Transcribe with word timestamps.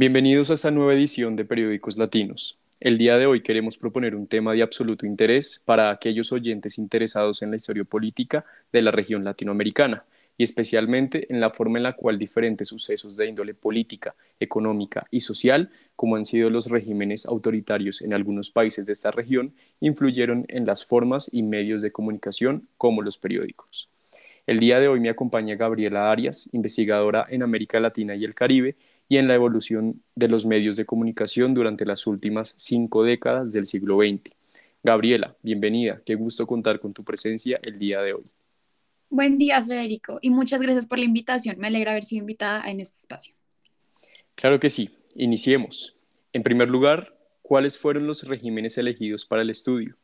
Bienvenidos 0.00 0.50
a 0.50 0.54
esta 0.54 0.70
nueva 0.70 0.94
edición 0.94 1.36
de 1.36 1.44
Periódicos 1.44 1.98
Latinos. 1.98 2.58
El 2.80 2.96
día 2.96 3.18
de 3.18 3.26
hoy 3.26 3.42
queremos 3.42 3.76
proponer 3.76 4.16
un 4.16 4.26
tema 4.26 4.54
de 4.54 4.62
absoluto 4.62 5.04
interés 5.04 5.62
para 5.62 5.90
aquellos 5.90 6.32
oyentes 6.32 6.78
interesados 6.78 7.42
en 7.42 7.50
la 7.50 7.56
historia 7.56 7.84
política 7.84 8.46
de 8.72 8.80
la 8.80 8.92
región 8.92 9.24
latinoamericana 9.24 10.06
y 10.38 10.44
especialmente 10.44 11.30
en 11.30 11.38
la 11.38 11.50
forma 11.50 11.78
en 11.78 11.82
la 11.82 11.96
cual 11.96 12.18
diferentes 12.18 12.68
sucesos 12.68 13.14
de 13.18 13.26
índole 13.26 13.52
política, 13.52 14.14
económica 14.40 15.06
y 15.10 15.20
social, 15.20 15.68
como 15.96 16.16
han 16.16 16.24
sido 16.24 16.48
los 16.48 16.70
regímenes 16.70 17.26
autoritarios 17.26 18.00
en 18.00 18.14
algunos 18.14 18.50
países 18.50 18.86
de 18.86 18.94
esta 18.94 19.10
región, 19.10 19.52
influyeron 19.80 20.46
en 20.48 20.64
las 20.64 20.82
formas 20.82 21.28
y 21.30 21.42
medios 21.42 21.82
de 21.82 21.92
comunicación 21.92 22.68
como 22.78 23.02
los 23.02 23.18
periódicos. 23.18 23.90
El 24.46 24.60
día 24.60 24.80
de 24.80 24.88
hoy 24.88 24.98
me 24.98 25.10
acompaña 25.10 25.56
Gabriela 25.56 26.10
Arias, 26.10 26.48
investigadora 26.54 27.26
en 27.28 27.42
América 27.42 27.78
Latina 27.80 28.14
y 28.14 28.24
el 28.24 28.34
Caribe 28.34 28.76
y 29.10 29.16
en 29.16 29.26
la 29.26 29.34
evolución 29.34 30.04
de 30.14 30.28
los 30.28 30.46
medios 30.46 30.76
de 30.76 30.86
comunicación 30.86 31.52
durante 31.52 31.84
las 31.84 32.06
últimas 32.06 32.54
cinco 32.56 33.02
décadas 33.02 33.52
del 33.52 33.66
siglo 33.66 33.98
XX. 33.98 34.32
Gabriela, 34.84 35.36
bienvenida. 35.42 36.00
Qué 36.06 36.14
gusto 36.14 36.46
contar 36.46 36.78
con 36.78 36.94
tu 36.94 37.02
presencia 37.02 37.58
el 37.64 37.76
día 37.76 38.00
de 38.02 38.14
hoy. 38.14 38.22
Buen 39.08 39.36
día, 39.36 39.60
Federico, 39.64 40.20
y 40.22 40.30
muchas 40.30 40.62
gracias 40.62 40.86
por 40.86 41.00
la 41.00 41.06
invitación. 41.06 41.58
Me 41.58 41.66
alegra 41.66 41.90
haber 41.90 42.04
sido 42.04 42.20
invitada 42.20 42.62
en 42.70 42.78
este 42.78 42.98
espacio. 42.98 43.34
Claro 44.36 44.60
que 44.60 44.70
sí. 44.70 44.90
Iniciemos. 45.16 45.96
En 46.32 46.44
primer 46.44 46.68
lugar, 46.68 47.18
¿cuáles 47.42 47.76
fueron 47.76 48.06
los 48.06 48.28
regímenes 48.28 48.78
elegidos 48.78 49.26
para 49.26 49.42
el 49.42 49.50
estudio? 49.50 49.96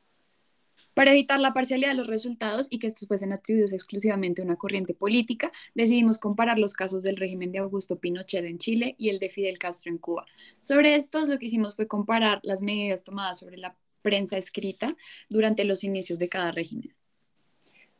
Para 0.96 1.10
evitar 1.10 1.38
la 1.40 1.52
parcialidad 1.52 1.90
de 1.90 1.94
los 1.94 2.06
resultados 2.06 2.68
y 2.70 2.78
que 2.78 2.86
estos 2.86 3.06
fuesen 3.06 3.30
atribuidos 3.30 3.74
exclusivamente 3.74 4.40
a 4.40 4.46
una 4.46 4.56
corriente 4.56 4.94
política, 4.94 5.52
decidimos 5.74 6.16
comparar 6.16 6.58
los 6.58 6.72
casos 6.72 7.02
del 7.02 7.18
régimen 7.18 7.52
de 7.52 7.58
Augusto 7.58 7.98
Pinochet 7.98 8.46
en 8.46 8.56
Chile 8.56 8.94
y 8.96 9.10
el 9.10 9.18
de 9.18 9.28
Fidel 9.28 9.58
Castro 9.58 9.92
en 9.92 9.98
Cuba. 9.98 10.24
Sobre 10.62 10.94
estos, 10.94 11.28
lo 11.28 11.38
que 11.38 11.44
hicimos 11.44 11.76
fue 11.76 11.86
comparar 11.86 12.40
las 12.44 12.62
medidas 12.62 13.04
tomadas 13.04 13.40
sobre 13.40 13.58
la 13.58 13.76
prensa 14.00 14.38
escrita 14.38 14.96
durante 15.28 15.66
los 15.66 15.84
inicios 15.84 16.18
de 16.18 16.30
cada 16.30 16.50
régimen. 16.50 16.94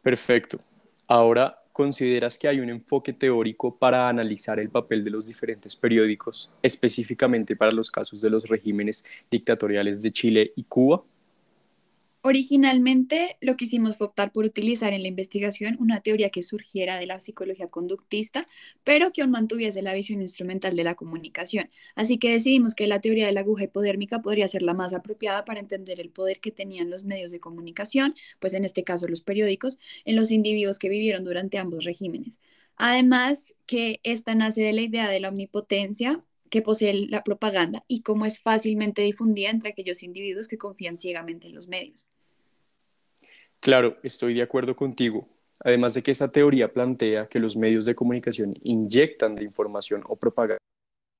Perfecto. 0.00 0.58
Ahora, 1.06 1.64
¿consideras 1.74 2.38
que 2.38 2.48
hay 2.48 2.60
un 2.60 2.70
enfoque 2.70 3.12
teórico 3.12 3.76
para 3.76 4.08
analizar 4.08 4.58
el 4.58 4.70
papel 4.70 5.04
de 5.04 5.10
los 5.10 5.26
diferentes 5.26 5.76
periódicos, 5.76 6.50
específicamente 6.62 7.56
para 7.56 7.72
los 7.72 7.90
casos 7.90 8.22
de 8.22 8.30
los 8.30 8.48
regímenes 8.48 9.04
dictatoriales 9.30 10.00
de 10.00 10.12
Chile 10.12 10.52
y 10.56 10.64
Cuba? 10.64 11.04
Originalmente 12.28 13.36
lo 13.40 13.56
que 13.56 13.66
hicimos 13.66 13.98
fue 13.98 14.08
optar 14.08 14.32
por 14.32 14.44
utilizar 14.44 14.92
en 14.92 15.02
la 15.02 15.06
investigación 15.06 15.76
una 15.78 16.00
teoría 16.00 16.30
que 16.30 16.42
surgiera 16.42 16.98
de 16.98 17.06
la 17.06 17.20
psicología 17.20 17.68
conductista, 17.68 18.48
pero 18.82 19.12
que 19.12 19.22
aún 19.22 19.30
mantuviese 19.30 19.80
la 19.80 19.94
visión 19.94 20.20
instrumental 20.20 20.74
de 20.74 20.82
la 20.82 20.96
comunicación. 20.96 21.70
Así 21.94 22.18
que 22.18 22.32
decidimos 22.32 22.74
que 22.74 22.88
la 22.88 23.00
teoría 23.00 23.26
de 23.26 23.32
la 23.32 23.42
aguja 23.42 23.62
hipodérmica 23.62 24.22
podría 24.22 24.48
ser 24.48 24.62
la 24.62 24.74
más 24.74 24.92
apropiada 24.92 25.44
para 25.44 25.60
entender 25.60 26.00
el 26.00 26.10
poder 26.10 26.40
que 26.40 26.50
tenían 26.50 26.90
los 26.90 27.04
medios 27.04 27.30
de 27.30 27.38
comunicación, 27.38 28.16
pues 28.40 28.54
en 28.54 28.64
este 28.64 28.82
caso 28.82 29.06
los 29.06 29.22
periódicos, 29.22 29.78
en 30.04 30.16
los 30.16 30.32
individuos 30.32 30.80
que 30.80 30.88
vivieron 30.88 31.22
durante 31.22 31.58
ambos 31.58 31.84
regímenes. 31.84 32.40
Además, 32.74 33.56
que 33.66 34.00
esta 34.02 34.34
nace 34.34 34.62
de 34.62 34.72
la 34.72 34.82
idea 34.82 35.08
de 35.08 35.20
la 35.20 35.28
omnipotencia 35.28 36.24
que 36.50 36.60
posee 36.60 37.06
la 37.06 37.22
propaganda 37.22 37.84
y 37.86 38.02
cómo 38.02 38.26
es 38.26 38.40
fácilmente 38.40 39.02
difundida 39.02 39.50
entre 39.50 39.70
aquellos 39.70 40.02
individuos 40.02 40.48
que 40.48 40.58
confían 40.58 40.98
ciegamente 40.98 41.46
en 41.46 41.54
los 41.54 41.68
medios. 41.68 42.06
Claro, 43.66 43.98
estoy 44.04 44.34
de 44.34 44.42
acuerdo 44.42 44.76
contigo. 44.76 45.28
Además 45.58 45.92
de 45.94 46.04
que 46.04 46.12
esta 46.12 46.30
teoría 46.30 46.72
plantea 46.72 47.26
que 47.26 47.40
los 47.40 47.56
medios 47.56 47.84
de 47.84 47.96
comunicación 47.96 48.54
inyectan 48.62 49.34
de 49.34 49.42
información 49.42 50.04
o 50.06 50.14
propaganda 50.14 50.60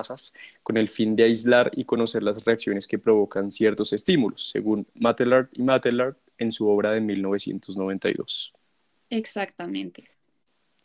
masas 0.01 0.33
con 0.63 0.77
el 0.77 0.89
fin 0.89 1.17
de 1.17 1.25
aislar 1.25 1.73
y 1.75 1.85
conocer 1.85 2.23
las 2.23 2.45
reacciones 2.45 2.87
que 2.87 3.01
provocan 3.01 3.51
ciertos 3.51 3.93
estímulos, 3.93 4.51
según 4.51 4.87
Matellard 4.95 5.49
y 5.55 5.63
Matellard 5.65 6.15
en 6.39 6.53
su 6.53 6.69
obra 6.69 6.93
de 6.93 7.01
1992. 7.01 8.55
Exactamente. 9.11 10.09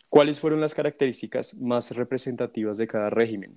¿Cuáles 0.09 0.39
fueron 0.39 0.61
las 0.61 0.73
características 0.73 1.53
más 1.61 1.95
representativas 1.95 2.77
de 2.77 2.87
cada 2.87 3.11
régimen? 3.11 3.53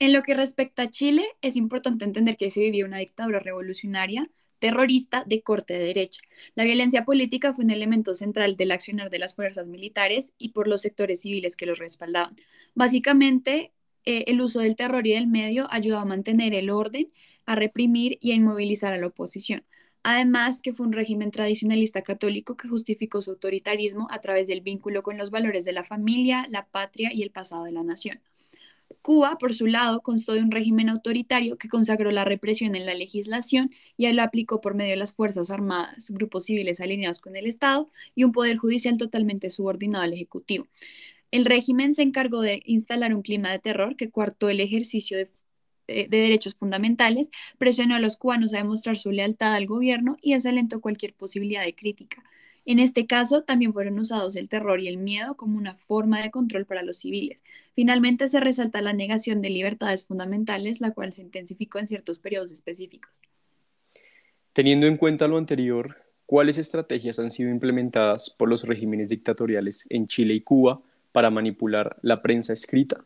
En 0.00 0.12
lo 0.12 0.24
que 0.24 0.34
respecta 0.34 0.82
a 0.82 0.90
Chile, 0.90 1.22
es 1.42 1.54
importante 1.54 2.04
entender 2.04 2.36
que 2.36 2.50
se 2.50 2.58
vivía 2.58 2.84
una 2.84 2.98
dictadura 2.98 3.38
revolucionaria 3.38 4.28
terrorista 4.64 5.24
de 5.26 5.42
corte 5.42 5.74
de 5.74 5.84
derecha. 5.84 6.22
La 6.54 6.64
violencia 6.64 7.04
política 7.04 7.52
fue 7.52 7.66
un 7.66 7.70
elemento 7.70 8.14
central 8.14 8.56
del 8.56 8.72
accionar 8.72 9.10
de 9.10 9.18
las 9.18 9.34
fuerzas 9.34 9.66
militares 9.66 10.32
y 10.38 10.52
por 10.52 10.68
los 10.68 10.80
sectores 10.80 11.20
civiles 11.20 11.54
que 11.54 11.66
los 11.66 11.78
respaldaban. 11.78 12.34
Básicamente, 12.74 13.74
eh, 14.06 14.24
el 14.26 14.40
uso 14.40 14.60
del 14.60 14.74
terror 14.74 15.06
y 15.06 15.12
del 15.12 15.26
medio 15.26 15.66
ayudó 15.70 15.98
a 15.98 16.06
mantener 16.06 16.54
el 16.54 16.70
orden, 16.70 17.12
a 17.44 17.56
reprimir 17.56 18.16
y 18.22 18.32
a 18.32 18.36
inmovilizar 18.36 18.94
a 18.94 18.96
la 18.96 19.08
oposición. 19.08 19.66
Además, 20.02 20.62
que 20.62 20.72
fue 20.72 20.86
un 20.86 20.94
régimen 20.94 21.30
tradicionalista 21.30 22.00
católico 22.00 22.56
que 22.56 22.66
justificó 22.66 23.20
su 23.20 23.32
autoritarismo 23.32 24.06
a 24.10 24.22
través 24.22 24.46
del 24.46 24.62
vínculo 24.62 25.02
con 25.02 25.18
los 25.18 25.30
valores 25.30 25.66
de 25.66 25.74
la 25.74 25.84
familia, 25.84 26.46
la 26.48 26.64
patria 26.68 27.12
y 27.12 27.22
el 27.22 27.30
pasado 27.30 27.64
de 27.64 27.72
la 27.72 27.82
nación. 27.82 28.18
Cuba, 29.02 29.36
por 29.38 29.52
su 29.52 29.66
lado, 29.66 30.00
constó 30.00 30.32
de 30.32 30.42
un 30.42 30.50
régimen 30.50 30.88
autoritario 30.88 31.58
que 31.58 31.68
consagró 31.68 32.10
la 32.10 32.24
represión 32.24 32.74
en 32.74 32.86
la 32.86 32.94
legislación 32.94 33.70
y 33.96 34.10
lo 34.12 34.22
aplicó 34.22 34.60
por 34.60 34.74
medio 34.74 34.92
de 34.92 34.96
las 34.96 35.12
Fuerzas 35.12 35.50
Armadas, 35.50 36.10
grupos 36.10 36.46
civiles 36.46 36.80
alineados 36.80 37.20
con 37.20 37.36
el 37.36 37.46
Estado 37.46 37.90
y 38.14 38.24
un 38.24 38.32
poder 38.32 38.56
judicial 38.56 38.96
totalmente 38.96 39.50
subordinado 39.50 40.04
al 40.04 40.14
Ejecutivo. 40.14 40.68
El 41.30 41.44
régimen 41.44 41.94
se 41.94 42.02
encargó 42.02 42.40
de 42.40 42.62
instalar 42.64 43.14
un 43.14 43.22
clima 43.22 43.50
de 43.50 43.58
terror 43.58 43.96
que 43.96 44.10
coartó 44.10 44.48
el 44.48 44.60
ejercicio 44.60 45.18
de, 45.18 45.28
eh, 45.86 46.08
de 46.08 46.18
derechos 46.18 46.54
fundamentales, 46.54 47.30
presionó 47.58 47.94
a 47.96 48.00
los 48.00 48.16
cubanos 48.16 48.54
a 48.54 48.58
demostrar 48.58 48.96
su 48.96 49.10
lealtad 49.10 49.54
al 49.54 49.66
gobierno 49.66 50.16
y 50.22 50.32
desalentó 50.32 50.80
cualquier 50.80 51.12
posibilidad 51.14 51.62
de 51.62 51.74
crítica. 51.74 52.24
En 52.66 52.78
este 52.78 53.06
caso, 53.06 53.42
también 53.42 53.72
fueron 53.72 53.98
usados 53.98 54.36
el 54.36 54.48
terror 54.48 54.80
y 54.80 54.88
el 54.88 54.96
miedo 54.96 55.36
como 55.36 55.58
una 55.58 55.74
forma 55.74 56.22
de 56.22 56.30
control 56.30 56.64
para 56.64 56.82
los 56.82 56.98
civiles. 56.98 57.44
Finalmente, 57.74 58.28
se 58.28 58.40
resalta 58.40 58.80
la 58.80 58.92
negación 58.92 59.42
de 59.42 59.50
libertades 59.50 60.06
fundamentales, 60.06 60.80
la 60.80 60.92
cual 60.92 61.12
se 61.12 61.22
intensificó 61.22 61.78
en 61.78 61.86
ciertos 61.86 62.18
periodos 62.18 62.52
específicos. 62.52 63.12
Teniendo 64.54 64.86
en 64.86 64.96
cuenta 64.96 65.28
lo 65.28 65.36
anterior, 65.36 65.96
¿cuáles 66.26 66.58
estrategias 66.58 67.18
han 67.18 67.30
sido 67.30 67.50
implementadas 67.50 68.30
por 68.30 68.48
los 68.48 68.66
regímenes 68.66 69.10
dictatoriales 69.10 69.86
en 69.90 70.06
Chile 70.06 70.34
y 70.34 70.40
Cuba 70.40 70.80
para 71.12 71.30
manipular 71.30 71.96
la 72.02 72.22
prensa 72.22 72.52
escrita? 72.52 73.04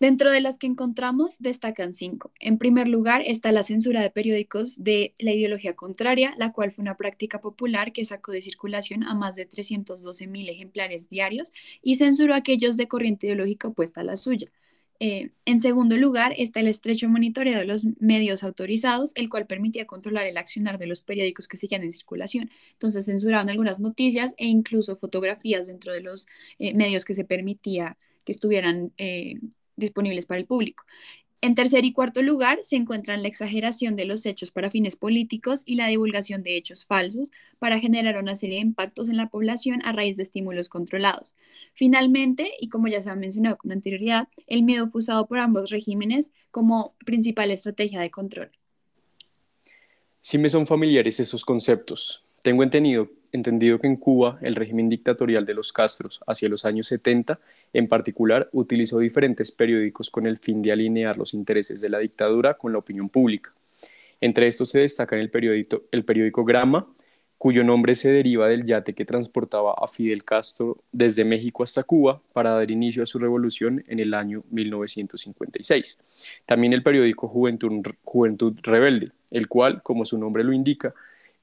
Dentro 0.00 0.30
de 0.30 0.40
las 0.40 0.56
que 0.56 0.66
encontramos 0.66 1.36
destacan 1.40 1.92
cinco. 1.92 2.32
En 2.40 2.56
primer 2.56 2.88
lugar 2.88 3.22
está 3.26 3.52
la 3.52 3.62
censura 3.62 4.00
de 4.00 4.10
periódicos 4.10 4.82
de 4.82 5.12
la 5.18 5.32
ideología 5.32 5.76
contraria, 5.76 6.34
la 6.38 6.52
cual 6.52 6.72
fue 6.72 6.80
una 6.80 6.96
práctica 6.96 7.42
popular 7.42 7.92
que 7.92 8.06
sacó 8.06 8.32
de 8.32 8.40
circulación 8.40 9.04
a 9.04 9.14
más 9.14 9.36
de 9.36 9.44
312 9.44 10.26
mil 10.26 10.48
ejemplares 10.48 11.10
diarios 11.10 11.52
y 11.82 11.96
censuró 11.96 12.34
aquellos 12.34 12.78
de 12.78 12.88
corriente 12.88 13.26
ideológica 13.26 13.68
opuesta 13.68 14.00
a 14.00 14.04
la 14.04 14.16
suya. 14.16 14.50
Eh, 15.00 15.32
en 15.44 15.60
segundo 15.60 15.98
lugar 15.98 16.32
está 16.38 16.60
el 16.60 16.68
estrecho 16.68 17.10
monitoreo 17.10 17.58
de 17.58 17.66
los 17.66 17.84
medios 18.00 18.42
autorizados, 18.42 19.12
el 19.16 19.28
cual 19.28 19.46
permitía 19.46 19.86
controlar 19.86 20.26
el 20.26 20.38
accionar 20.38 20.78
de 20.78 20.86
los 20.86 21.02
periódicos 21.02 21.46
que 21.46 21.58
seguían 21.58 21.82
en 21.82 21.92
circulación. 21.92 22.50
Entonces 22.72 23.04
censuraban 23.04 23.50
algunas 23.50 23.80
noticias 23.80 24.34
e 24.38 24.46
incluso 24.46 24.96
fotografías 24.96 25.66
dentro 25.66 25.92
de 25.92 26.00
los 26.00 26.26
eh, 26.58 26.72
medios 26.74 27.04
que 27.04 27.14
se 27.14 27.24
permitía 27.24 27.98
que 28.24 28.32
estuvieran 28.32 28.92
eh, 28.98 29.34
disponibles 29.80 30.26
para 30.26 30.38
el 30.38 30.46
público. 30.46 30.84
En 31.42 31.54
tercer 31.54 31.86
y 31.86 31.94
cuarto 31.94 32.22
lugar 32.22 32.58
se 32.62 32.76
encuentran 32.76 33.22
la 33.22 33.28
exageración 33.28 33.96
de 33.96 34.04
los 34.04 34.26
hechos 34.26 34.50
para 34.50 34.70
fines 34.70 34.96
políticos 34.96 35.62
y 35.64 35.76
la 35.76 35.86
divulgación 35.86 36.42
de 36.42 36.54
hechos 36.54 36.84
falsos 36.84 37.30
para 37.58 37.78
generar 37.78 38.18
una 38.18 38.36
serie 38.36 38.56
de 38.56 38.62
impactos 38.62 39.08
en 39.08 39.16
la 39.16 39.30
población 39.30 39.80
a 39.84 39.92
raíz 39.92 40.18
de 40.18 40.24
estímulos 40.24 40.68
controlados. 40.68 41.34
Finalmente, 41.72 42.50
y 42.60 42.68
como 42.68 42.88
ya 42.88 43.00
se 43.00 43.08
ha 43.08 43.16
mencionado 43.16 43.56
con 43.56 43.72
anterioridad, 43.72 44.28
el 44.48 44.64
miedo 44.64 44.86
fue 44.86 44.98
usado 44.98 45.26
por 45.26 45.38
ambos 45.38 45.70
regímenes 45.70 46.32
como 46.50 46.94
principal 47.06 47.50
estrategia 47.50 48.00
de 48.00 48.10
control. 48.10 48.50
Sí 50.20 50.36
me 50.36 50.50
son 50.50 50.66
familiares 50.66 51.20
esos 51.20 51.46
conceptos. 51.46 52.22
Tengo 52.42 52.62
entendido, 52.62 53.10
entendido 53.32 53.78
que 53.78 53.86
en 53.86 53.96
Cuba 53.96 54.38
el 54.42 54.54
régimen 54.54 54.88
dictatorial 54.88 55.46
de 55.46 55.54
los 55.54 55.72
Castros 55.72 56.20
hacia 56.26 56.48
los 56.48 56.64
años 56.64 56.86
70 56.88 57.38
en 57.72 57.88
particular, 57.88 58.48
utilizó 58.52 58.98
diferentes 58.98 59.52
periódicos 59.52 60.10
con 60.10 60.26
el 60.26 60.38
fin 60.38 60.62
de 60.62 60.72
alinear 60.72 61.16
los 61.16 61.34
intereses 61.34 61.80
de 61.80 61.88
la 61.88 61.98
dictadura 61.98 62.54
con 62.54 62.72
la 62.72 62.78
opinión 62.78 63.08
pública. 63.08 63.52
Entre 64.20 64.46
estos 64.46 64.70
se 64.70 64.80
destaca 64.80 65.18
el 65.18 65.30
periódico, 65.30 65.82
el 65.92 66.04
periódico 66.04 66.44
Grama, 66.44 66.86
cuyo 67.38 67.64
nombre 67.64 67.94
se 67.94 68.12
deriva 68.12 68.48
del 68.48 68.66
yate 68.66 68.92
que 68.92 69.06
transportaba 69.06 69.74
a 69.78 69.88
Fidel 69.88 70.24
Castro 70.24 70.76
desde 70.92 71.24
México 71.24 71.62
hasta 71.62 71.84
Cuba 71.84 72.20
para 72.34 72.50
dar 72.50 72.70
inicio 72.70 73.02
a 73.02 73.06
su 73.06 73.18
revolución 73.18 73.82
en 73.88 73.98
el 73.98 74.12
año 74.12 74.42
1956. 74.50 76.00
También 76.44 76.74
el 76.74 76.82
periódico 76.82 77.28
Juventud, 77.28 77.82
Juventud 78.04 78.58
Rebelde, 78.62 79.12
el 79.30 79.48
cual, 79.48 79.82
como 79.82 80.04
su 80.04 80.18
nombre 80.18 80.44
lo 80.44 80.52
indica, 80.52 80.92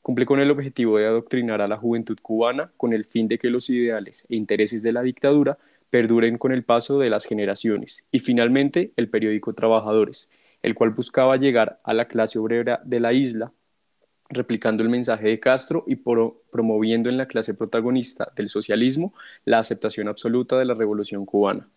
cumple 0.07 0.25
con 0.25 0.39
el 0.39 0.49
objetivo 0.51 0.97
de 0.97 1.05
adoctrinar 1.05 1.59
a 1.59 1.67
la 1.67 1.75
juventud 1.75 2.17
cubana 2.21 2.71
con 2.77 2.93
el 2.93 3.03
fin 3.03 3.27
de 3.27 3.37
que 3.37 3.49
los 3.49 3.69
ideales 3.69 4.25
e 4.29 4.37
intereses 4.37 4.81
de 4.81 4.93
la 4.93 5.01
dictadura 5.01 5.57
perduren 5.89 6.37
con 6.37 6.53
el 6.53 6.63
paso 6.63 6.97
de 6.97 7.09
las 7.09 7.25
generaciones. 7.25 8.07
Y 8.09 8.19
finalmente, 8.19 8.93
el 8.95 9.09
periódico 9.09 9.51
Trabajadores, 9.51 10.31
el 10.61 10.75
cual 10.75 10.91
buscaba 10.91 11.35
llegar 11.35 11.81
a 11.83 11.93
la 11.93 12.07
clase 12.07 12.39
obrera 12.39 12.79
de 12.85 13.01
la 13.01 13.11
isla, 13.11 13.51
replicando 14.29 14.81
el 14.81 14.87
mensaje 14.87 15.27
de 15.27 15.41
Castro 15.41 15.83
y 15.87 15.97
promoviendo 15.97 17.09
en 17.09 17.17
la 17.17 17.25
clase 17.25 17.53
protagonista 17.53 18.31
del 18.33 18.47
socialismo 18.47 19.13
la 19.43 19.59
aceptación 19.59 20.07
absoluta 20.07 20.57
de 20.57 20.63
la 20.63 20.73
revolución 20.73 21.25
cubana. 21.25 21.67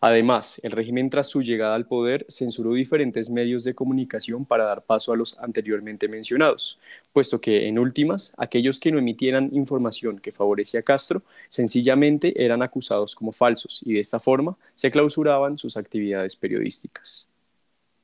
Además, 0.00 0.60
el 0.62 0.70
régimen 0.70 1.10
tras 1.10 1.28
su 1.28 1.42
llegada 1.42 1.74
al 1.74 1.86
poder 1.86 2.24
censuró 2.28 2.72
diferentes 2.72 3.30
medios 3.30 3.64
de 3.64 3.74
comunicación 3.74 4.44
para 4.44 4.64
dar 4.64 4.84
paso 4.84 5.12
a 5.12 5.16
los 5.16 5.36
anteriormente 5.40 6.06
mencionados, 6.06 6.78
puesto 7.12 7.40
que, 7.40 7.66
en 7.66 7.80
últimas, 7.80 8.32
aquellos 8.36 8.78
que 8.78 8.92
no 8.92 8.98
emitieran 8.98 9.50
información 9.52 10.20
que 10.20 10.30
favorecía 10.30 10.80
a 10.80 10.82
Castro 10.84 11.22
sencillamente 11.48 12.44
eran 12.44 12.62
acusados 12.62 13.16
como 13.16 13.32
falsos 13.32 13.82
y 13.84 13.94
de 13.94 14.00
esta 14.00 14.20
forma 14.20 14.56
se 14.76 14.92
clausuraban 14.92 15.58
sus 15.58 15.76
actividades 15.76 16.36
periodísticas. 16.36 17.28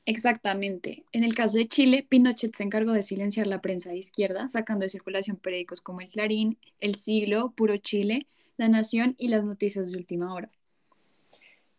Exactamente. 0.05 1.03
En 1.13 1.23
el 1.23 1.33
caso 1.33 1.57
de 1.57 1.67
Chile, 1.67 2.05
Pinochet 2.07 2.55
se 2.55 2.63
encargó 2.63 2.91
de 2.91 3.03
silenciar 3.03 3.47
la 3.47 3.61
prensa 3.61 3.89
de 3.89 3.97
izquierda, 3.97 4.49
sacando 4.49 4.83
de 4.83 4.89
circulación 4.89 5.37
periódicos 5.37 5.79
como 5.79 6.01
El 6.01 6.09
Clarín, 6.09 6.57
El 6.79 6.95
Siglo, 6.95 7.53
Puro 7.55 7.77
Chile, 7.77 8.27
La 8.57 8.67
Nación 8.67 9.15
y 9.17 9.29
las 9.29 9.45
noticias 9.45 9.91
de 9.91 9.97
última 9.97 10.33
hora. 10.33 10.51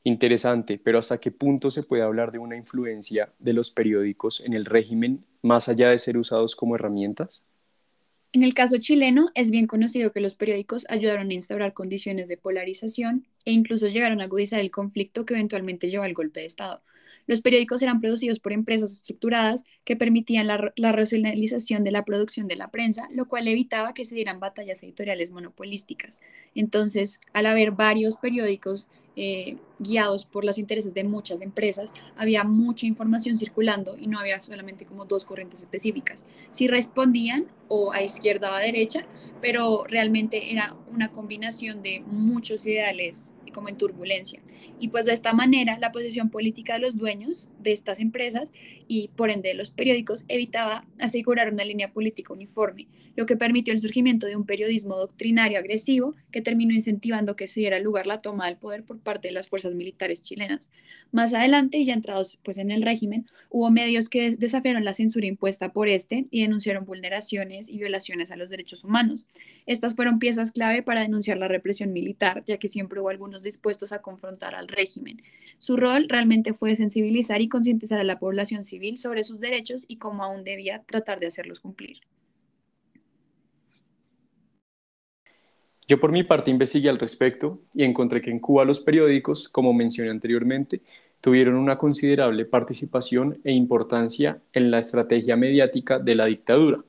Interesante, 0.06 0.79
pero 0.79 1.00
¿hasta 1.00 1.19
qué 1.19 1.32
punto 1.32 1.69
se 1.69 1.82
puede 1.82 2.05
hablar 2.05 2.31
de 2.31 2.38
una 2.38 2.56
influencia 2.56 3.32
de 3.41 3.53
los 3.53 3.73
periódicos 3.73 4.38
en 4.38 4.53
el 4.53 4.64
régimen 4.64 5.26
más 5.43 5.69
allá 5.69 5.91
de 5.91 5.99
ser 5.99 6.17
usados 6.17 6.55
como 6.55 6.76
herramientas? 6.76 7.44
En 8.31 8.44
el 8.44 8.55
caso 8.55 8.79
chileno, 8.79 9.31
es 9.35 9.50
bien 9.50 9.67
conocido 9.67 10.12
que 10.12 10.20
los 10.20 10.37
periódicos 10.37 10.87
ayudaron 10.91 11.31
a 11.31 11.35
instaurar 11.35 11.73
condiciones 11.73 12.29
de 12.29 12.37
polarización 12.37 13.26
e 13.44 13.50
incluso 13.50 13.88
llegaron 13.88 14.20
a 14.20 14.25
agudizar 14.26 14.61
el 14.61 14.70
conflicto 14.70 15.26
que 15.26 15.35
eventualmente 15.35 15.91
llevó 15.91 16.05
al 16.05 16.14
golpe 16.14 16.38
de 16.38 16.47
Estado. 16.47 16.82
Los 17.26 17.41
periódicos 17.41 17.82
eran 17.82 18.00
producidos 18.00 18.38
por 18.38 18.53
empresas 18.53 18.93
estructuradas 18.93 19.64
que 19.82 19.97
permitían 19.97 20.47
la, 20.47 20.93
racionalización 20.93 21.82
de 21.82 21.91
la 21.91 22.05
producción 22.05 22.47
de 22.47 22.55
la 22.55 22.70
prensa, 22.70 23.08
lo 23.11 23.26
cual 23.26 23.49
evitaba 23.49 23.93
que 23.93 24.05
se 24.05 24.14
dieran 24.14 24.38
batallas 24.38 24.85
editoriales 24.85 25.32
monopolísticas. 25.32 26.20
Entonces, 26.55 27.20
al 27.32 27.47
haber 27.47 27.73
varios 27.73 28.19
periódicos 28.19 28.88
eh, 29.17 29.57
guiados 29.79 30.25
por 30.25 30.45
los 30.45 30.59
intereses 30.59 30.95
de 30.95 31.05
muchas 31.05 31.41
empresas, 31.41 31.91
había 32.17 32.45
mucha 32.45 32.87
información 32.87 33.39
circulando 33.39 33.97
y 33.99 34.07
no 34.07 34.19
había 34.19 34.39
solamente 34.41 34.85
como 34.85 35.07
dos 35.07 35.25
corrientes 35.25 35.61
específicas. 35.61 36.25
Si 36.51 36.69
respondían 36.69 37.47
o 37.69 37.93
a 37.93 38.03
izquierda 38.03 38.51
o 38.51 38.55
a 38.55 38.61
derecha, 38.61 39.07
pero 39.41 39.85
realmente 39.89 40.53
era 40.53 40.77
una 40.91 41.13
combinación 41.13 41.83
de 41.83 42.01
muchos 42.01 42.67
ideales 42.67 43.35
como 43.53 43.71
en 43.71 43.79
turbulencia. 43.79 44.43
Y 44.79 44.89
pues 44.89 45.07
de 45.07 45.15
esta 45.15 45.33
manera 45.33 45.79
la 45.79 45.91
posición 45.91 46.29
política 46.29 46.75
de 46.75 46.81
los 46.81 46.99
dueños 46.99 47.49
de 47.67 47.73
estas 47.73 48.01
empresas 48.01 48.53
y 48.89 49.09
por 49.17 49.31
ende 49.31 49.49
de 49.49 49.55
los 49.55 49.71
periódicos 49.71 50.25
evitaba 50.29 50.87
asegurar 50.99 51.53
una 51.53 51.65
línea 51.65 51.93
política 51.93 52.33
uniforme, 52.33 52.87
lo 53.17 53.27
que 53.27 53.37
permitió 53.37 53.73
el 53.75 53.81
surgimiento 53.81 54.27
de 54.27 54.37
un 54.37 54.47
periodismo 54.47 54.97
doctrinario 54.97 55.59
agresivo 55.59 56.15
que 56.31 56.43
terminó 56.43 56.75
incentivando 56.75 57.35
que 57.35 57.49
se 57.49 57.61
diera 57.61 57.81
lugar 57.81 58.07
la 58.07 58.21
toma 58.21 58.47
del 58.47 58.57
poder 58.57 58.85
por 58.85 59.01
parte 59.01 59.29
de 59.29 59.35
las 59.35 59.49
fuerzas 59.49 59.75
militares 59.75 60.23
chilenas. 60.23 60.71
Más 61.13 61.35
adelante, 61.35 61.79
y 61.79 61.85
ya 61.87 61.95
entrados 61.95 62.39
pues 62.45 62.59
en 62.59 62.71
el 62.71 62.83
régimen, 62.83 63.25
hubo 63.51 63.71
medios 63.71 64.09
que 64.09 64.37
desafiaron 64.37 64.85
la 64.85 64.95
censura 64.95 65.27
impuesta 65.27 65.73
por 65.73 65.89
este 65.89 66.27
y 66.31 66.43
denunciaron 66.43 66.85
vulneraciones 66.85 67.69
y 67.69 67.79
violaciones 67.79 68.31
a 68.31 68.37
los 68.37 68.51
derechos 68.51 68.85
humanos. 68.85 69.27
Estas 69.67 69.97
fueron 69.97 70.19
piezas 70.19 70.53
clave 70.53 70.83
para 70.83 71.01
denunciar 71.01 71.39
la 71.39 71.49
represión 71.49 71.93
militar, 71.93 72.45
ya 72.47 72.59
que 72.59 72.69
siempre 72.69 73.01
hubo 73.01 73.09
algunos 73.09 73.43
dispuestos 73.43 73.93
a 73.93 74.03
confrontar 74.03 74.55
al 74.55 74.69
régimen. 74.69 75.23
Su 75.59 75.77
rol 75.77 76.07
realmente 76.09 76.53
fue 76.53 76.77
sensibilizar 76.77 77.41
y 77.41 77.49
concientizar 77.56 77.99
a 77.99 78.05
la 78.05 78.19
población 78.19 78.64
civil 78.64 78.99
sobre 78.99 79.25
sus 79.25 79.41
derechos 79.41 79.87
y 79.88 79.97
cómo 79.97 80.23
aún 80.23 80.44
debía 80.44 80.82
tratar 80.85 81.20
de 81.20 81.29
hacerlos 81.29 81.61
cumplir. 81.61 82.00
Yo 85.88 85.99
por 85.99 86.12
mi 86.12 86.23
parte 86.23 86.50
investigué 86.50 86.91
al 86.91 86.99
respecto 86.99 87.62
y 87.73 87.85
encontré 87.85 88.20
que 88.20 88.31
en 88.31 88.41
Cuba 88.41 88.67
los 88.67 88.81
periódicos, 88.81 89.49
como 89.49 89.73
mencioné 89.73 90.11
anteriormente, 90.11 90.82
tuvieron 91.23 91.55
una 91.55 91.79
considerable 91.79 92.44
participación 92.44 93.41
e 93.43 93.53
importancia 93.53 94.43
en 94.53 94.70
la 94.70 94.81
estrategia 94.81 95.35
mediática 95.35 95.99
de 95.99 96.14
la 96.14 96.26
dictadura. 96.26 96.85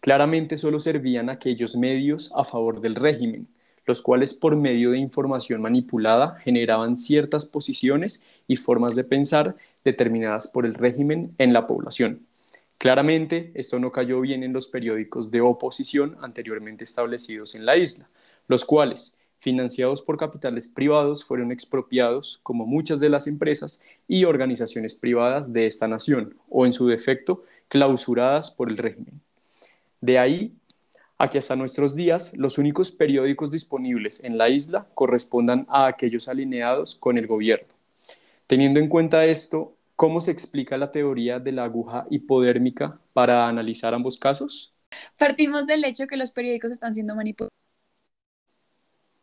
Claramente 0.00 0.58
solo 0.58 0.78
servían 0.78 1.30
aquellos 1.30 1.74
medios 1.74 2.30
a 2.34 2.44
favor 2.44 2.82
del 2.82 2.96
régimen, 2.96 3.48
los 3.86 4.02
cuales 4.02 4.34
por 4.34 4.56
medio 4.56 4.90
de 4.90 4.98
información 4.98 5.62
manipulada 5.62 6.38
generaban 6.40 6.96
ciertas 6.96 7.46
posiciones 7.46 8.26
y 8.48 8.56
formas 8.56 8.94
de 8.94 9.04
pensar 9.04 9.56
determinadas 9.84 10.48
por 10.48 10.66
el 10.66 10.74
régimen 10.74 11.34
en 11.38 11.52
la 11.52 11.66
población. 11.66 12.26
Claramente, 12.78 13.52
esto 13.54 13.78
no 13.78 13.90
cayó 13.90 14.20
bien 14.20 14.42
en 14.42 14.52
los 14.52 14.66
periódicos 14.66 15.30
de 15.30 15.40
oposición 15.40 16.16
anteriormente 16.20 16.84
establecidos 16.84 17.54
en 17.54 17.64
la 17.64 17.76
isla, 17.76 18.08
los 18.48 18.64
cuales, 18.64 19.16
financiados 19.38 20.02
por 20.02 20.18
capitales 20.18 20.68
privados, 20.68 21.24
fueron 21.24 21.52
expropiados 21.52 22.40
como 22.42 22.66
muchas 22.66 23.00
de 23.00 23.08
las 23.08 23.28
empresas 23.28 23.82
y 24.08 24.24
organizaciones 24.24 24.94
privadas 24.94 25.52
de 25.52 25.66
esta 25.66 25.88
nación, 25.88 26.36
o 26.50 26.66
en 26.66 26.72
su 26.72 26.86
defecto, 26.86 27.44
clausuradas 27.68 28.50
por 28.50 28.68
el 28.68 28.76
régimen. 28.76 29.20
De 30.00 30.18
ahí 30.18 30.52
a 31.18 31.28
que 31.28 31.38
hasta 31.38 31.56
nuestros 31.56 31.96
días 31.96 32.36
los 32.36 32.58
únicos 32.58 32.92
periódicos 32.92 33.50
disponibles 33.50 34.22
en 34.24 34.38
la 34.38 34.48
isla 34.48 34.86
correspondan 34.94 35.66
a 35.68 35.86
aquellos 35.86 36.28
alineados 36.28 36.94
con 36.94 37.18
el 37.18 37.26
gobierno. 37.26 37.68
Teniendo 38.46 38.80
en 38.80 38.88
cuenta 38.88 39.24
esto, 39.24 39.76
¿cómo 39.96 40.20
se 40.20 40.30
explica 40.30 40.76
la 40.76 40.92
teoría 40.92 41.40
de 41.40 41.52
la 41.52 41.64
aguja 41.64 42.06
hipodérmica 42.10 43.00
para 43.12 43.48
analizar 43.48 43.94
ambos 43.94 44.18
casos? 44.18 44.74
Partimos 45.18 45.66
del 45.66 45.84
hecho 45.84 46.06
que 46.06 46.16
los 46.16 46.30
periódicos 46.30 46.70
están 46.70 46.94
siendo 46.94 47.16
manipulados. 47.16 47.52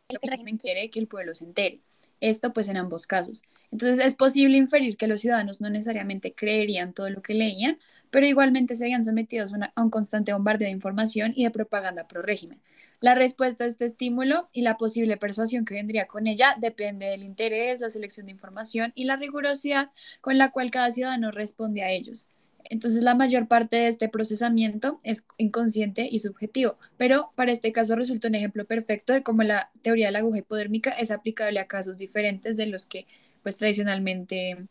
El 0.08 0.30
régimen 0.30 0.58
quiere 0.58 0.90
que 0.90 1.00
el 1.00 1.06
pueblo 1.06 1.34
se 1.34 1.44
entere. 1.44 1.80
Esto 2.20 2.52
pues 2.52 2.68
en 2.68 2.76
ambos 2.76 3.06
casos. 3.06 3.42
Entonces 3.70 4.04
es 4.04 4.14
posible 4.14 4.56
inferir 4.56 4.96
que 4.96 5.06
los 5.06 5.20
ciudadanos 5.20 5.60
no 5.60 5.70
necesariamente 5.70 6.34
creerían 6.34 6.92
todo 6.92 7.10
lo 7.10 7.22
que 7.22 7.34
leían, 7.34 7.78
pero 8.14 8.28
igualmente 8.28 8.76
serían 8.76 9.02
sometidos 9.02 9.52
a 9.74 9.82
un 9.82 9.90
constante 9.90 10.32
bombardeo 10.32 10.66
de 10.68 10.72
información 10.72 11.32
y 11.34 11.42
de 11.42 11.50
propaganda 11.50 12.06
pro 12.06 12.22
régimen. 12.22 12.60
La 13.00 13.16
respuesta 13.16 13.64
a 13.64 13.66
este 13.66 13.86
estímulo 13.86 14.46
y 14.52 14.62
la 14.62 14.76
posible 14.76 15.16
persuasión 15.16 15.64
que 15.64 15.74
vendría 15.74 16.06
con 16.06 16.28
ella 16.28 16.54
depende 16.60 17.06
del 17.06 17.24
interés, 17.24 17.80
la 17.80 17.90
selección 17.90 18.26
de 18.26 18.32
información 18.32 18.92
y 18.94 19.02
la 19.02 19.16
rigurosidad 19.16 19.90
con 20.20 20.38
la 20.38 20.52
cual 20.52 20.70
cada 20.70 20.92
ciudadano 20.92 21.32
responde 21.32 21.82
a 21.82 21.90
ellos. 21.90 22.28
Entonces, 22.70 23.02
la 23.02 23.16
mayor 23.16 23.48
parte 23.48 23.78
de 23.78 23.88
este 23.88 24.08
procesamiento 24.08 25.00
es 25.02 25.26
inconsciente 25.36 26.08
y 26.08 26.20
subjetivo, 26.20 26.78
pero 26.96 27.32
para 27.34 27.50
este 27.50 27.72
caso 27.72 27.96
resulta 27.96 28.28
un 28.28 28.36
ejemplo 28.36 28.64
perfecto 28.64 29.12
de 29.12 29.24
cómo 29.24 29.42
la 29.42 29.72
teoría 29.82 30.06
de 30.06 30.12
la 30.12 30.20
aguja 30.20 30.38
hipodérmica 30.38 30.92
es 30.92 31.10
aplicable 31.10 31.58
a 31.58 31.66
casos 31.66 31.98
diferentes 31.98 32.56
de 32.56 32.66
los 32.66 32.86
que 32.86 33.08
pues 33.42 33.58
tradicionalmente 33.58 34.68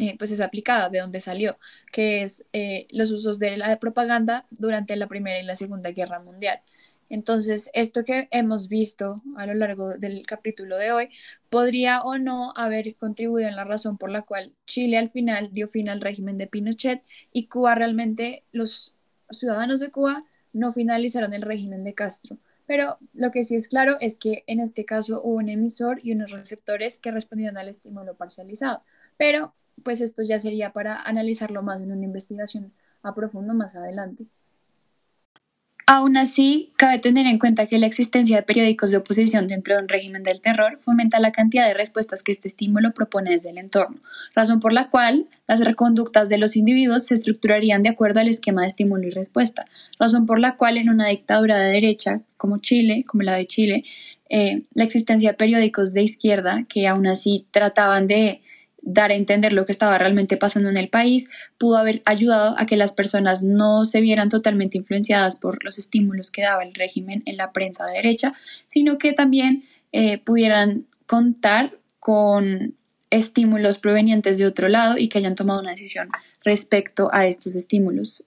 eh, 0.00 0.16
pues 0.18 0.30
es 0.30 0.40
aplicada, 0.40 0.88
de 0.88 1.00
donde 1.00 1.20
salió, 1.20 1.58
que 1.92 2.22
es 2.22 2.46
eh, 2.52 2.86
los 2.90 3.10
usos 3.12 3.38
de 3.38 3.56
la 3.56 3.78
propaganda 3.78 4.46
durante 4.50 4.96
la 4.96 5.08
Primera 5.08 5.38
y 5.40 5.44
la 5.44 5.56
Segunda 5.56 5.90
Guerra 5.90 6.20
Mundial. 6.20 6.60
Entonces, 7.10 7.70
esto 7.74 8.04
que 8.04 8.28
hemos 8.30 8.68
visto 8.68 9.22
a 9.36 9.44
lo 9.44 9.54
largo 9.54 9.90
del 9.98 10.24
capítulo 10.26 10.78
de 10.78 10.92
hoy 10.92 11.08
podría 11.50 12.02
o 12.02 12.18
no 12.18 12.52
haber 12.56 12.94
contribuido 12.94 13.48
en 13.48 13.56
la 13.56 13.64
razón 13.64 13.98
por 13.98 14.10
la 14.10 14.22
cual 14.22 14.54
Chile 14.64 14.96
al 14.96 15.10
final 15.10 15.52
dio 15.52 15.66
fin 15.66 15.88
al 15.88 16.00
régimen 16.00 16.38
de 16.38 16.46
Pinochet 16.46 17.02
y 17.32 17.48
Cuba 17.48 17.74
realmente, 17.74 18.44
los 18.52 18.94
ciudadanos 19.30 19.80
de 19.80 19.90
Cuba 19.90 20.24
no 20.52 20.72
finalizaron 20.72 21.34
el 21.34 21.42
régimen 21.42 21.84
de 21.84 21.94
Castro. 21.94 22.38
Pero 22.66 22.98
lo 23.14 23.32
que 23.32 23.42
sí 23.42 23.56
es 23.56 23.68
claro 23.68 23.96
es 24.00 24.16
que 24.16 24.44
en 24.46 24.60
este 24.60 24.84
caso 24.84 25.20
hubo 25.22 25.34
un 25.38 25.48
emisor 25.48 25.98
y 26.04 26.12
unos 26.12 26.30
receptores 26.30 26.98
que 26.98 27.10
respondieron 27.10 27.58
al 27.58 27.68
estímulo 27.68 28.14
parcializado. 28.16 28.84
Pero 29.16 29.54
pues 29.82 30.00
esto 30.00 30.22
ya 30.22 30.40
sería 30.40 30.72
para 30.72 31.00
analizarlo 31.02 31.62
más 31.62 31.82
en 31.82 31.92
una 31.92 32.04
investigación 32.04 32.72
a 33.02 33.14
profundo 33.14 33.54
más 33.54 33.76
adelante. 33.76 34.26
Aún 35.92 36.16
así, 36.16 36.72
cabe 36.76 37.00
tener 37.00 37.26
en 37.26 37.40
cuenta 37.40 37.66
que 37.66 37.76
la 37.80 37.86
existencia 37.86 38.36
de 38.36 38.42
periódicos 38.44 38.92
de 38.92 38.98
oposición 38.98 39.48
dentro 39.48 39.74
de 39.74 39.82
un 39.82 39.88
régimen 39.88 40.22
del 40.22 40.40
terror 40.40 40.78
fomenta 40.78 41.18
la 41.18 41.32
cantidad 41.32 41.66
de 41.66 41.74
respuestas 41.74 42.22
que 42.22 42.30
este 42.30 42.46
estímulo 42.46 42.92
propone 42.94 43.32
desde 43.32 43.50
el 43.50 43.58
entorno, 43.58 43.98
razón 44.32 44.60
por 44.60 44.72
la 44.72 44.88
cual 44.88 45.26
las 45.48 45.64
reconductas 45.64 46.28
de 46.28 46.38
los 46.38 46.54
individuos 46.54 47.06
se 47.06 47.14
estructurarían 47.14 47.82
de 47.82 47.88
acuerdo 47.88 48.20
al 48.20 48.28
esquema 48.28 48.62
de 48.62 48.68
estímulo 48.68 49.04
y 49.04 49.10
respuesta, 49.10 49.66
razón 49.98 50.26
por 50.26 50.38
la 50.38 50.56
cual 50.56 50.76
en 50.76 50.90
una 50.90 51.08
dictadura 51.08 51.58
de 51.58 51.72
derecha 51.72 52.20
como 52.36 52.58
Chile, 52.58 53.02
como 53.04 53.24
la 53.24 53.34
de 53.34 53.46
Chile, 53.46 53.82
eh, 54.28 54.62
la 54.74 54.84
existencia 54.84 55.30
de 55.30 55.36
periódicos 55.36 55.92
de 55.92 56.04
izquierda 56.04 56.66
que 56.68 56.86
aún 56.86 57.08
así 57.08 57.48
trataban 57.50 58.06
de 58.06 58.42
dar 58.82 59.10
a 59.10 59.14
entender 59.14 59.52
lo 59.52 59.66
que 59.66 59.72
estaba 59.72 59.98
realmente 59.98 60.36
pasando 60.36 60.68
en 60.68 60.76
el 60.76 60.88
país, 60.88 61.28
pudo 61.58 61.78
haber 61.78 62.02
ayudado 62.04 62.54
a 62.58 62.66
que 62.66 62.76
las 62.76 62.92
personas 62.92 63.42
no 63.42 63.84
se 63.84 64.00
vieran 64.00 64.28
totalmente 64.28 64.78
influenciadas 64.78 65.36
por 65.36 65.64
los 65.64 65.78
estímulos 65.78 66.30
que 66.30 66.42
daba 66.42 66.64
el 66.64 66.74
régimen 66.74 67.22
en 67.26 67.36
la 67.36 67.52
prensa 67.52 67.86
derecha, 67.86 68.34
sino 68.66 68.98
que 68.98 69.12
también 69.12 69.64
eh, 69.92 70.18
pudieran 70.18 70.84
contar 71.06 71.76
con 71.98 72.74
estímulos 73.10 73.78
provenientes 73.78 74.38
de 74.38 74.46
otro 74.46 74.68
lado 74.68 74.96
y 74.96 75.08
que 75.08 75.18
hayan 75.18 75.34
tomado 75.34 75.60
una 75.60 75.70
decisión 75.70 76.08
respecto 76.44 77.10
a 77.12 77.26
estos 77.26 77.54
estímulos. 77.54 78.26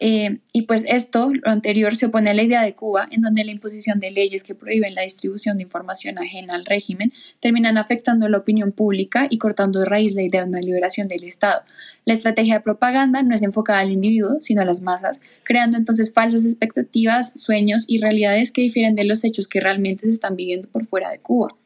Eh, 0.00 0.38
y 0.52 0.62
pues 0.62 0.84
esto, 0.88 1.30
lo 1.32 1.50
anterior, 1.50 1.94
se 1.94 2.06
opone 2.06 2.30
a 2.30 2.34
la 2.34 2.42
idea 2.42 2.62
de 2.62 2.74
Cuba, 2.74 3.06
en 3.10 3.22
donde 3.22 3.44
la 3.44 3.52
imposición 3.52 4.00
de 4.00 4.10
leyes 4.10 4.42
que 4.42 4.54
prohíben 4.54 4.94
la 4.94 5.02
distribución 5.02 5.56
de 5.56 5.62
información 5.62 6.18
ajena 6.18 6.54
al 6.54 6.66
régimen 6.66 7.12
terminan 7.40 7.78
afectando 7.78 8.28
la 8.28 8.38
opinión 8.38 8.72
pública 8.72 9.28
y 9.30 9.38
cortando 9.38 9.80
de 9.80 9.84
raíz 9.84 10.14
la 10.14 10.22
idea 10.22 10.42
de 10.42 10.48
una 10.48 10.60
liberación 10.60 11.06
del 11.06 11.24
Estado. 11.24 11.62
La 12.04 12.14
estrategia 12.14 12.54
de 12.54 12.60
propaganda 12.60 13.22
no 13.22 13.34
es 13.34 13.42
enfocada 13.42 13.80
al 13.80 13.92
individuo, 13.92 14.40
sino 14.40 14.62
a 14.62 14.64
las 14.64 14.82
masas, 14.82 15.20
creando 15.44 15.76
entonces 15.76 16.12
falsas 16.12 16.44
expectativas, 16.44 17.32
sueños 17.36 17.84
y 17.86 17.98
realidades 17.98 18.50
que 18.50 18.62
difieren 18.62 18.96
de 18.96 19.04
los 19.04 19.22
hechos 19.22 19.46
que 19.46 19.60
realmente 19.60 20.06
se 20.06 20.12
están 20.12 20.34
viviendo 20.34 20.68
por 20.68 20.86
fuera 20.86 21.10
de 21.10 21.20
Cuba. 21.20 21.56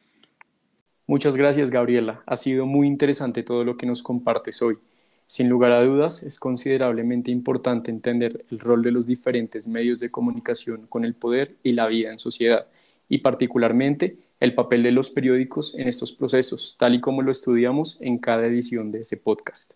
Muchas 1.09 1.35
gracias, 1.35 1.71
Gabriela. 1.71 2.21
Ha 2.27 2.37
sido 2.37 2.67
muy 2.67 2.85
interesante 2.85 3.41
todo 3.41 3.63
lo 3.63 3.77
que 3.77 3.87
nos 3.87 4.03
compartes 4.03 4.61
hoy. 4.61 4.77
Sin 5.25 5.49
lugar 5.49 5.71
a 5.71 5.83
dudas, 5.83 6.21
es 6.21 6.37
considerablemente 6.37 7.31
importante 7.31 7.89
entender 7.89 8.45
el 8.51 8.59
rol 8.59 8.83
de 8.83 8.91
los 8.91 9.07
diferentes 9.07 9.67
medios 9.67 9.99
de 9.99 10.11
comunicación 10.11 10.85
con 10.87 11.03
el 11.03 11.15
poder 11.15 11.55
y 11.63 11.71
la 11.71 11.87
vida 11.87 12.11
en 12.11 12.19
sociedad, 12.19 12.67
y 13.09 13.17
particularmente 13.17 14.17
el 14.39 14.53
papel 14.53 14.83
de 14.83 14.91
los 14.91 15.09
periódicos 15.09 15.73
en 15.79 15.87
estos 15.87 16.11
procesos, 16.11 16.75
tal 16.77 16.93
y 16.93 17.01
como 17.01 17.23
lo 17.23 17.31
estudiamos 17.31 17.99
en 18.01 18.19
cada 18.19 18.45
edición 18.45 18.91
de 18.91 18.99
este 18.99 19.17
podcast. 19.17 19.73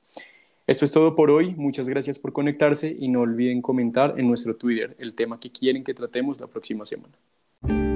Esto 0.68 0.86
es 0.86 0.92
todo 0.92 1.16
por 1.16 1.32
hoy, 1.32 1.56
muchas 1.56 1.90
gracias 1.90 2.20
por 2.20 2.32
conectarse 2.32 2.96
y 2.96 3.08
no 3.08 3.22
olviden 3.22 3.64
comentar 3.64 4.20
en 4.20 4.28
nuestro 4.28 4.56
Twitter 4.56 4.96
el 5.00 5.16
tema 5.16 5.40
que 5.40 5.50
quieren 5.50 5.84
que 5.84 5.96
tratemos 5.96 6.40
la 6.40 6.46
próxima 6.46 6.86
semana. 6.86 7.93